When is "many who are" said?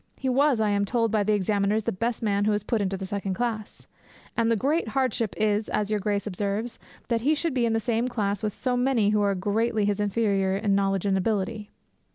8.75-9.35